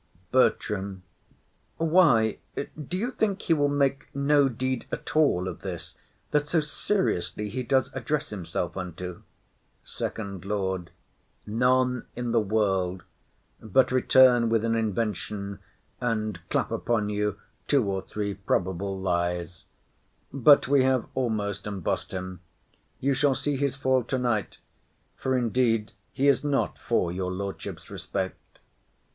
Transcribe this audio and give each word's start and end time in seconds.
BERTRAM. 0.31 1.03
Why, 1.77 2.39
do 2.55 2.97
you 2.97 3.11
think 3.11 3.39
he 3.43 3.53
will 3.53 3.67
make 3.69 4.07
no 4.15 4.49
deed 4.49 4.87
at 4.91 5.15
all 5.15 5.47
of 5.47 5.59
this, 5.59 5.93
that 6.31 6.47
so 6.47 6.59
seriously 6.59 7.49
he 7.49 7.61
does 7.61 7.93
address 7.93 8.31
himself 8.31 8.75
unto? 8.75 9.21
FIRST 9.83 10.17
LORD. 10.43 10.89
None 11.45 12.07
in 12.15 12.31
the 12.31 12.39
world; 12.39 13.03
but 13.61 13.91
return 13.91 14.49
with 14.49 14.65
an 14.65 14.73
invention, 14.73 15.59
and 15.99 16.39
clap 16.49 16.71
upon 16.71 17.09
you 17.09 17.39
two 17.67 17.85
or 17.87 18.01
three 18.01 18.33
probable 18.33 18.99
lies; 18.99 19.65
but 20.33 20.67
we 20.67 20.81
have 20.83 21.05
almost 21.13 21.67
embossed 21.67 22.11
him; 22.11 22.39
you 22.99 23.13
shall 23.13 23.35
see 23.35 23.55
his 23.55 23.75
fall 23.75 24.03
tonight; 24.03 24.57
for 25.15 25.37
indeed 25.37 25.91
he 26.11 26.27
is 26.27 26.43
not 26.43 26.79
for 26.79 27.11
your 27.11 27.31
lordship's 27.31 27.91
respect. 27.91 28.57